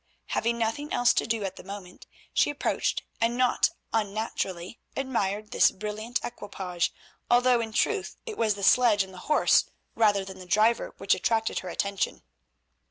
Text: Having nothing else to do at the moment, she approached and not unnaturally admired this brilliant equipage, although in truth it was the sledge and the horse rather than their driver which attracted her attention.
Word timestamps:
Having 0.29 0.57
nothing 0.57 0.91
else 0.91 1.13
to 1.13 1.27
do 1.27 1.43
at 1.43 1.57
the 1.57 1.63
moment, 1.63 2.07
she 2.33 2.49
approached 2.49 3.03
and 3.21 3.37
not 3.37 3.69
unnaturally 3.93 4.79
admired 4.97 5.51
this 5.51 5.69
brilliant 5.69 6.19
equipage, 6.23 6.91
although 7.29 7.61
in 7.61 7.71
truth 7.71 8.17
it 8.25 8.35
was 8.35 8.55
the 8.55 8.63
sledge 8.63 9.03
and 9.03 9.13
the 9.13 9.19
horse 9.29 9.65
rather 9.93 10.25
than 10.25 10.37
their 10.39 10.47
driver 10.47 10.95
which 10.97 11.13
attracted 11.13 11.59
her 11.59 11.69
attention. 11.69 12.23